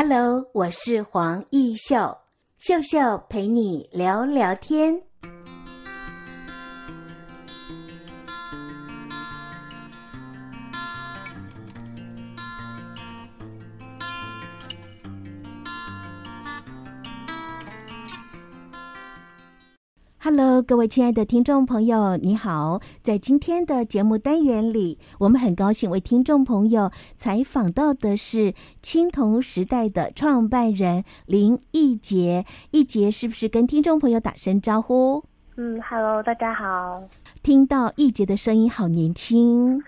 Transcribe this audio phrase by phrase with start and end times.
[0.00, 2.18] Hello，我是黄艺秀，
[2.56, 5.02] 秀秀陪你聊聊天。
[20.30, 22.82] Hello，各位亲爱的听众朋友，你好！
[23.00, 28.52] 在今天的节目单元里，我们很高兴为听众朋友采访到的是
[28.82, 32.44] 青铜时代的创办人林义杰。
[32.72, 35.24] 义杰是不是跟听众朋友打声招呼？
[35.56, 37.02] 嗯，Hello，大家好。
[37.42, 39.82] 听到义杰的声音好年轻。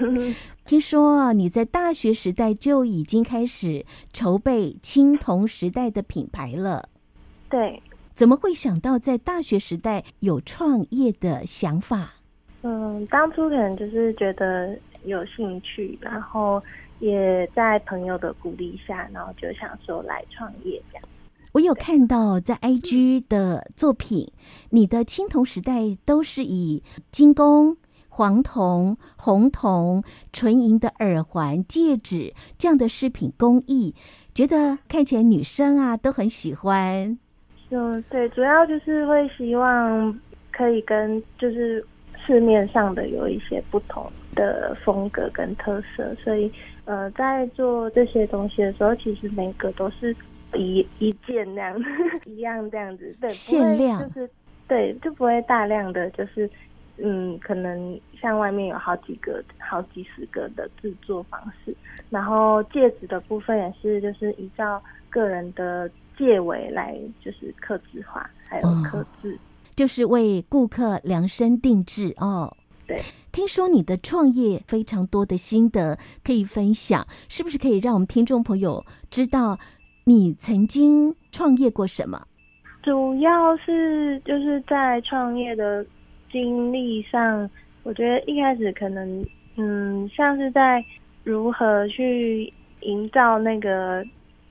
[0.66, 6.90] 听说你在大学时代就已经开始筹备青铜时代的品牌了。
[7.48, 7.82] 对。
[8.16, 12.14] 怎么会想到在大学时代有创业的想法？
[12.62, 16.60] 嗯，当初可能就是觉得有兴趣，然后
[16.98, 21.06] 也在朋友的鼓励下，然后就想说来创业这样。
[21.52, 24.32] 我有看到在 IG 的作品，
[24.70, 27.76] 你的青铜时代都是以金工、
[28.08, 33.94] 黄铜、红铜、纯银的耳环、戒指这样的饰品工艺，
[34.32, 37.18] 觉得看起来女生啊都很喜欢。
[37.70, 40.20] 嗯，对，主要就是会希望
[40.52, 41.84] 可以跟就是
[42.24, 46.50] 市面上的有一些不同的风格跟特色，所以
[46.84, 50.14] 呃，在做这些东西的时候，其实每个都是
[50.54, 51.84] 一一件那样
[52.24, 54.30] 一样这样子，对，限量就是
[54.68, 56.48] 对，就不会大量的就是
[56.98, 61.74] 嗯，可能像外面有好几个、好几十个的制作方式，
[62.10, 65.90] 然后戒指的部分也是就是依照个人的。
[66.16, 69.38] 戒围来就是刻字化，还有刻字、哦，
[69.74, 72.56] 就是为顾客量身定制哦。
[72.86, 72.98] 对，
[73.32, 79.58] 听说你的创业非常多的心得可以分享，是不是可以让我们听众朋友知道
[80.04, 82.26] 你曾经创业过什么？
[82.82, 85.84] 主要是就是在创业的
[86.30, 87.50] 经历上，
[87.82, 90.84] 我觉得一开始可能嗯，像是在
[91.24, 94.04] 如何去营造那个。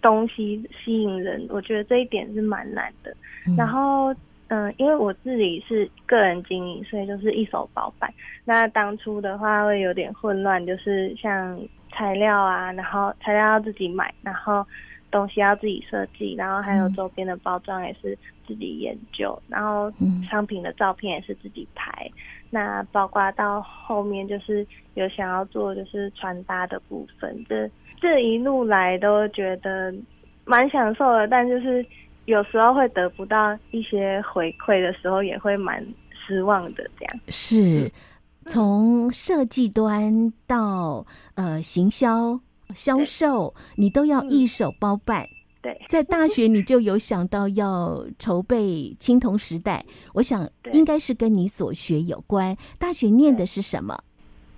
[0.05, 3.11] 东西吸引人，我觉得这一点是蛮难的。
[3.47, 4.13] 嗯、然后，
[4.49, 8.07] 嗯、呃，因为我自己是个人经营，所以就是一手包办。
[8.43, 11.59] 那当初的话会有点混乱，就是像
[11.91, 14.63] 材料啊，然后材料要自己买，然后
[15.09, 18.15] 东西要自己设计，然后还有周边的包装也是
[18.45, 19.91] 自己研究，然后
[20.29, 22.07] 商品的照片也是自己拍。
[22.51, 24.63] 那包括到后面就是
[24.93, 27.67] 有想要做就是穿搭的部分，这。
[27.99, 29.93] 这一路来都觉得
[30.45, 31.85] 蛮享受的，但就是
[32.25, 36.87] 有时候会得不到一些回馈的时候，也会蛮失望的。
[36.99, 37.91] 这样是
[38.45, 42.39] 从设计端到呃行销
[42.73, 45.23] 销售，你都要一手包办。
[45.23, 45.29] 嗯、
[45.63, 49.83] 对，在大学你就有想到要筹备青铜时代，
[50.13, 52.55] 我想应该是跟你所学有关。
[52.77, 53.97] 大学念的是什么？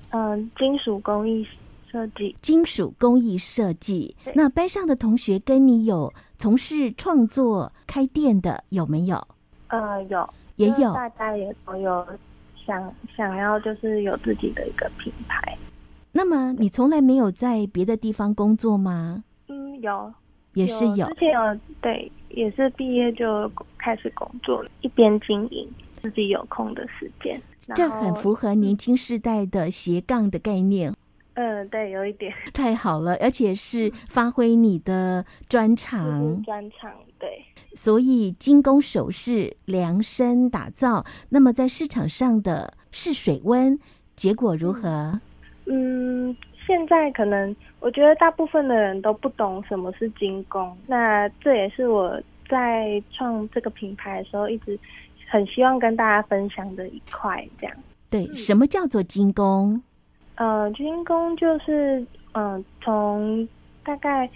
[0.10, 1.48] 嗯、呃，金属工艺。
[1.98, 9.28] 设计金属工艺设计，那班上的同学跟你有从事创作开店的有没有？
[9.70, 12.06] 呃，有，也有，大家也都有
[12.64, 15.58] 想想要就是有自己的一个品牌。
[16.12, 19.24] 那么你从来没有在别的地方工作吗？
[19.48, 20.14] 嗯，有，
[20.54, 21.08] 也是有。
[21.08, 25.68] 之前有，对，也是毕业就开始工作，一边经营，
[26.04, 27.42] 自己有空的时间。
[27.76, 30.94] 这很符合年轻世代的斜杠的概念。
[31.40, 36.42] 嗯，对，有一点 太好了， 而且是发挥你的专长。
[36.44, 37.30] 专长，对。
[37.76, 43.78] 所以精工首饰量身打造，那么在市场上的试水温
[44.16, 45.22] 结果如何？
[45.68, 52.20] 嗯，现在可能我觉得大部分的人都不懂什么是精工，那这也是我
[52.50, 54.80] 在创这个品牌的时候一直
[55.30, 57.48] 很希望跟大家分享的一块。
[57.62, 57.78] 这样，
[58.10, 59.84] 对，什么叫做精工？
[60.38, 62.00] 呃，军工就是，
[62.34, 63.48] 嗯、呃，从
[63.84, 64.30] 大概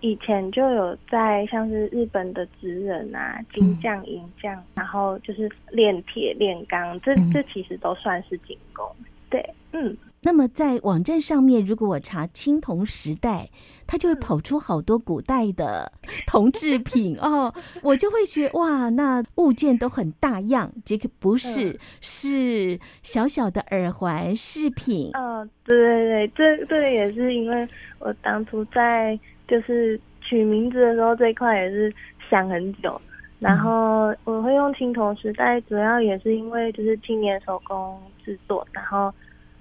[0.00, 8.86] 以前就有在像是日本的职人啊，金匠、银匠，然后就是炼铁、炼钢，这这其实都算是金工。
[9.28, 9.96] 对，嗯。
[10.20, 13.48] 那么在网站上面，如果我查青铜时代，
[13.86, 15.92] 它就会跑出好多古代的
[16.26, 20.72] 铜制品哦，我就会觉得哇，那物件都很大样。
[20.84, 25.12] 这个不是，嗯、是小小的耳环饰品。
[25.14, 27.68] 哦，对对对，这这个也是因为
[28.00, 31.94] 我当初在就是取名字的时候，这一块也是
[32.28, 33.00] 想很久。
[33.38, 39.14] 然后我会用青铜时代，主要也是因为就是青年手工制作，然后。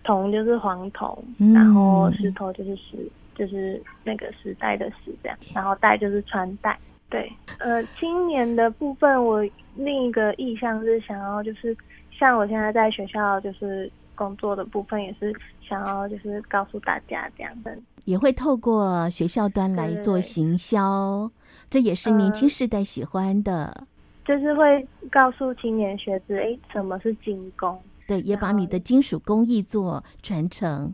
[0.08, 1.22] 铜就是黄铜，
[1.54, 2.98] 然后石头就是石
[3.36, 6.80] 就是那个时代的石这样，然后带就是穿戴。
[7.10, 9.44] 对，呃，青年的部分，我
[9.76, 11.76] 另一个意向是想要就是
[12.10, 21.30] 像我现在在学校就是工作的部分，也是想要就是告诉大家这样的，也会透过学校端来做行销，
[21.70, 23.66] 这也是年轻世代喜欢的。
[23.66, 23.88] 呃
[24.28, 27.82] 就是会告诉青年学子，哎，什么是精工？
[28.08, 30.94] 对，也把你的金属工艺做传承。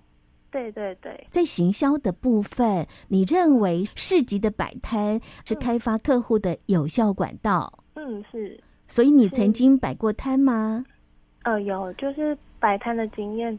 [0.51, 7.79] 对对对，在行销的部分，你认为市集的摆摊是开发客户的有效管道？
[7.95, 8.59] 嗯，是。
[8.87, 10.85] 所以你曾经摆过摊吗？
[11.43, 13.57] 呃，有，就是摆摊的经验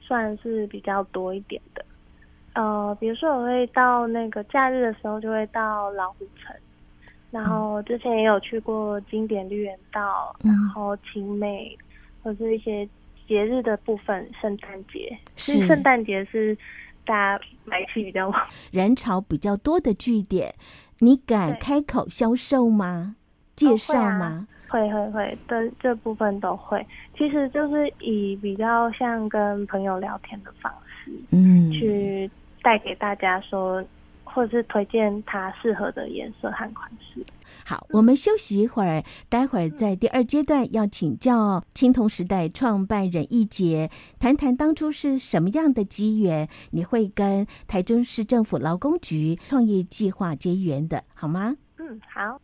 [0.00, 1.84] 算是比较多一点的。
[2.54, 6.54] 呃，比如说我会到那个假日的时候，就会到老虎城。
[7.32, 11.76] 然后之前也有去过经典绿园道，嗯、然后青美，
[12.26, 12.84] 或是一些
[13.28, 15.16] 节日的部分，圣诞节。
[15.36, 16.58] 是圣诞节是
[17.04, 20.52] 大家买气比较旺、 人潮比较多的据点。
[20.98, 23.14] 你敢开口销售吗？
[23.54, 24.48] 介绍吗？
[24.66, 26.84] 会会会，这这部分都会。
[27.16, 30.72] 其实就是以比较像跟朋友聊天的方
[31.04, 32.28] 式，嗯，去
[32.60, 33.80] 带给大家说。
[34.36, 37.24] 或者是推荐他适合的颜色和款式。
[37.64, 51.56] 好，我们休息一会儿，待会儿在第二阶段要请教青铜时代创办人易杰，谈谈当初是什么样的机缘，你会跟台中市政府劳工局创业计划结缘的，好吗？
[51.78, 52.38] 嗯，好。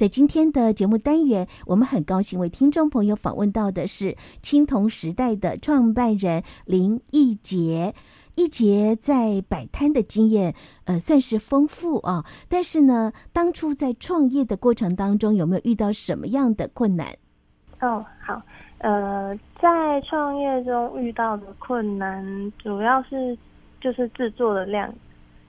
[0.00, 7.94] 在今天的节目单元，我们很高兴为听众朋友访问到的是青铜时代的创办人林易洁。
[8.34, 10.54] 易洁在摆摊的经验，
[10.84, 12.24] 呃，算是丰富啊。
[12.48, 17.08] 但是呢，当初在创业的过程当中，有没有遇到什么样的困难？
[17.82, 18.40] 哦，好，
[18.78, 22.24] 呃，在创业中遇到的困难，
[22.58, 23.36] 主要是
[23.82, 24.90] 就是制作的量，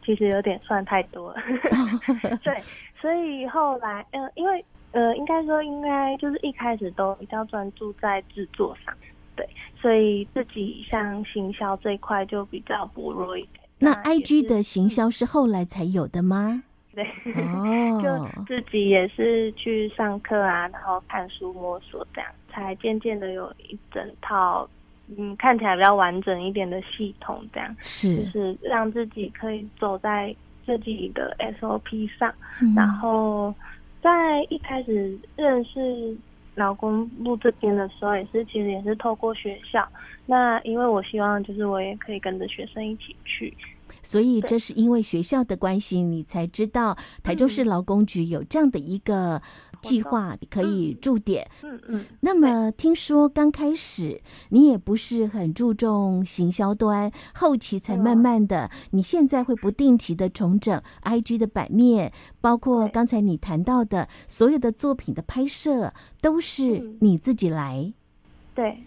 [0.05, 1.37] 其实有点算太多了。
[2.43, 2.61] 对。
[3.01, 8.93] 所以后来，呃，因为，呃，应该说，应该就是一开始都比较专注在制作上，
[9.35, 9.49] 对，
[9.81, 13.63] 所以自己像行销这一块就比较薄弱一点。
[13.79, 16.61] 那 IG 的行销是后来才有的吗？
[16.93, 17.03] 对，
[17.33, 24.69] 哦，就自己也是去上课啊，然后看书摸索，这样才渐渐的有一整套，
[25.17, 30.35] 嗯，看起来比较完整一点的系统，这样是，就是让自己可以走在。
[30.65, 33.53] 自己的 SOP 上，嗯，然后
[34.01, 36.15] 在一开始认识
[36.55, 39.87] 劳工部这边的时候，也是其实也是透过学校。
[40.25, 43.55] 那因为我希望就是我也可以跟着学生一起去，
[44.01, 49.41] 所以这是因为学校的关系，你才知道台中市劳工局有这样的一个。
[49.81, 52.05] 计划可以驻点，嗯嗯，嗯。
[52.21, 58.69] 那么听说刚开始你也不是很注重行销端，后期才慢慢的。
[58.91, 67.91] 你现在会不定期的重整 IG 的版面，包括刚才你谈到的所有的作品的拍摄，都是你自己来。
[68.53, 68.77] 对，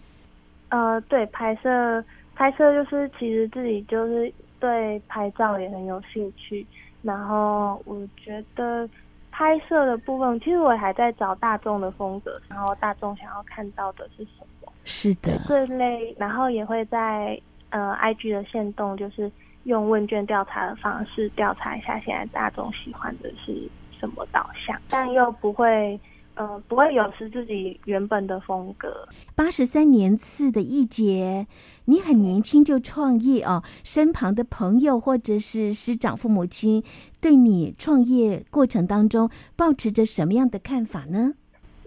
[0.69, 2.03] 呃，对，拍摄
[2.35, 6.65] 拍摄就是其实自己就是对拍照也很有兴趣，
[7.01, 8.89] 然后我觉得。
[9.37, 14.71] 拍摄的部分，其实我还在找大众的风格，然后大众想要看到的是什么？
[14.85, 17.37] 是的，这类，然后也会在
[17.69, 19.29] 呃，IG 的线动，就是
[19.63, 23.53] 用问卷调查的方式调查一下现在大众喜欢的是
[23.99, 25.99] 什么导向，但又不会。
[26.35, 29.07] 呃，不会有失自己原本的风格。
[29.35, 31.47] 八十三年次的易洁，
[31.85, 33.63] 你很年轻就创业哦。
[33.85, 36.83] 身旁的朋友或者是师长、父母亲，
[37.21, 41.35] 对你创业过程当中，抱持着什么样的看法呢？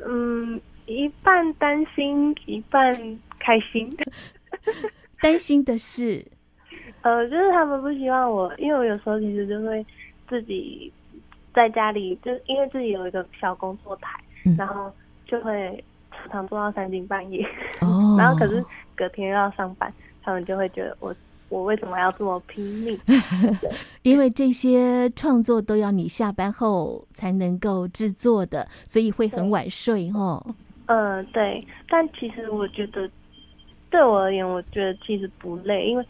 [0.07, 2.95] 嗯，一半担心，一半
[3.39, 3.95] 开心。
[5.21, 6.25] 担心的是，
[7.03, 9.85] 呃，就是他们不希望我，因为我有时候其实就会
[10.27, 10.91] 自己
[11.53, 14.19] 在家里，就因为自己有一个小工作台。
[14.57, 14.93] 然后
[15.27, 17.47] 就会常常做到三更半夜，
[17.81, 18.65] 哦， 然后可是
[18.97, 19.93] 隔天又要上班，
[20.23, 21.15] 他们就会觉得我
[21.49, 22.99] 我为什么要这么拼命？
[24.03, 30.45] 因为这些创作都要你下班后才能够制作的，所以会很晚睡哦。
[30.87, 31.67] 嗯、呃，对。
[31.89, 33.11] 但其实我觉得，
[33.91, 36.07] 对我而言，我觉得其实不累，因为。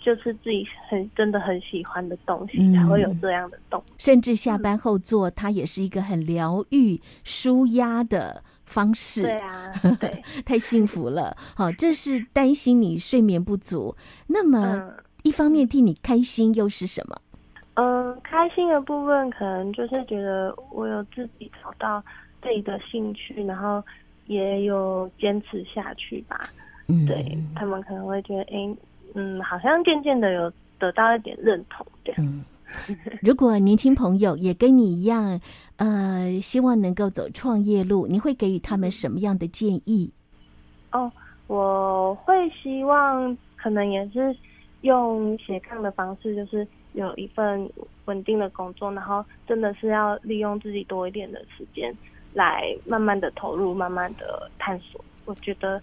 [0.00, 3.94] 就是自己很真的很喜欢的东西，才会有这样的动、嗯。
[3.98, 9.22] 甚至下班后做，它也是一个很疗愈、舒压的方式。
[9.22, 11.36] 对啊， 对，太幸福了。
[11.54, 13.94] 好，这是担心你睡眠不足。
[14.26, 17.20] 那么，一方面替你开心又是什么？
[17.74, 22.02] 嗯，开心的部分可能就是觉得我有自己找到
[22.42, 23.82] 自己的兴趣，然后
[24.26, 26.50] 也有坚持下去吧。
[26.88, 28.76] 嗯，对，他们可能会觉得，哎、欸，
[29.14, 32.24] 嗯，好像渐渐的有得到一点认同这样。
[32.24, 32.44] 嗯，
[33.22, 35.40] 如果年轻朋友也跟你一样，
[35.76, 40.12] 呃，希望能够走创业路，你会给予他们什么样的建议？
[40.92, 41.10] 哦，
[41.46, 44.34] 我会希望可能也是
[44.82, 47.70] 用斜杠的方式，就是有一份
[48.04, 51.94] 稳定的工作，然后真的是要利用自己多一点的时间。
[52.32, 55.82] 来慢慢的投入，慢慢的探索，我觉得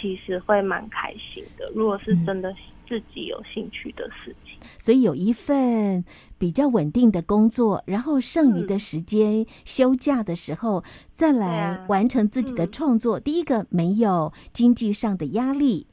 [0.00, 1.70] 其实会蛮开心的。
[1.74, 2.54] 如果是真的
[2.88, 6.04] 自己有兴趣的事情，嗯、所以有一份
[6.38, 13.16] 比较稳定的工作，然后剩余的时间、嗯、休假的时候再来完成自己的创作。
[13.16, 15.86] 啊嗯、第一个没有经济上的压力，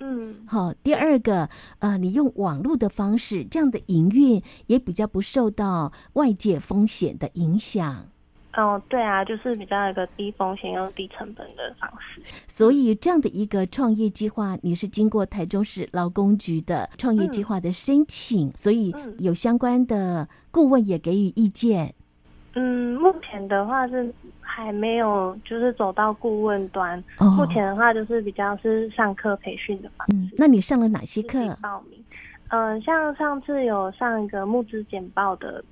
[0.00, 0.74] 嗯，好。
[0.74, 8.08] 第二个，呃，你用网络的方式，这样的营运也比较不受到外界风险的影响。
[8.54, 12.20] 哦，对啊，就是比较一个低风险又低成本的方式。
[12.46, 21.94] 所以这样的一个创业计划，你是经过台中市劳工局的创业计划的申请，嗯、所以有相关的顾问也给予意见。
[22.54, 27.02] 嗯，目前的话是还没有，就是走到顾问端。
[27.20, 30.14] 哦、目前的话就是比较是上课培训的方式。
[30.14, 31.56] 嗯，那你上了哪些课？
[31.62, 31.98] 报名。
[32.48, 35.64] 嗯、呃，像上次有上一个募资简报的。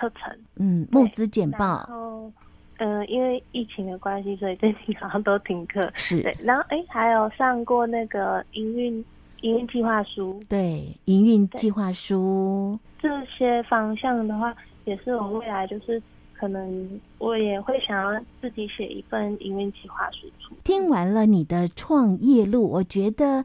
[0.00, 2.32] 课程，嗯，募资简报，嗯、
[2.78, 6.34] 呃，因为疫情的关系，所以最近好像都停课，是对。
[6.42, 9.04] 然后，哎，还有上过那个营运
[9.42, 16.02] 营运计划书，对，营运计划书这些方向的话，也是我未来就是
[16.32, 20.54] 可能我也会想要自己写一份营运计划书出。
[20.64, 23.44] 听完了你的创业路，我觉得。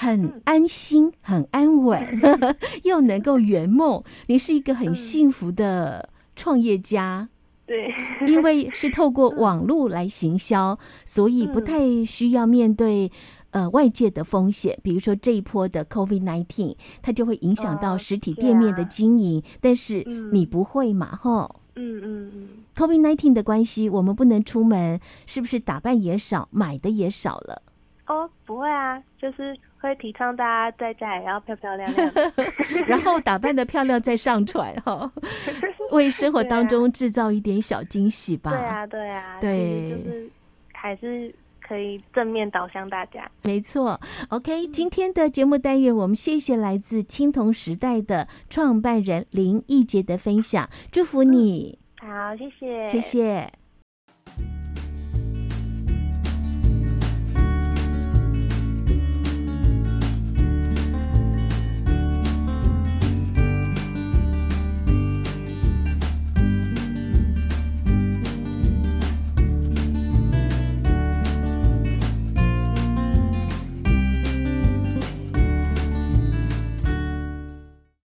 [0.00, 2.00] 很安心，很安稳，
[2.84, 4.00] 又能够圆梦。
[4.28, 7.28] 你是一个很幸福的创业家，
[7.66, 7.92] 对，
[8.24, 13.10] 因为是透过网络来行销，所以不太需要面对
[13.50, 14.78] 呃外界的风险。
[14.84, 21.16] 比如说这一波的 COVID-19，它就会影响到实体店面的经营，但是你不会嘛？
[21.16, 22.48] 吼，嗯嗯嗯。
[22.76, 27.62] COVID-19 的关系，我们不能出门，是不是打扮也少，买的也少了？
[28.06, 29.58] 哦，不会啊，就是。
[29.80, 32.12] 会提倡大家在家也要漂漂亮亮，
[32.86, 35.10] 然后打扮的漂亮再上传哈，
[35.92, 38.50] 为生活当中制造一点小惊喜吧。
[38.50, 40.30] 对啊，对啊，对，就是
[40.72, 43.30] 还是可以正面导向大家。
[43.44, 51.78] 没错，OK，今天的节目单元，我们谢谢来自青铜时代的创办人林义杰的分享，祝福你。
[52.00, 53.52] 好，谢谢，谢谢。